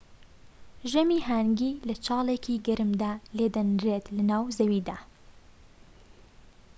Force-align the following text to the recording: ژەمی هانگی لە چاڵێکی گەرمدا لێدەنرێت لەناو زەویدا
ژەمی 0.91 1.25
هانگی 1.27 1.73
لە 1.87 1.95
چاڵێکی 2.05 2.61
گەرمدا 2.67 3.13
لێدەنرێت 3.37 4.05
لەناو 4.15 4.43
زەویدا 4.57 4.97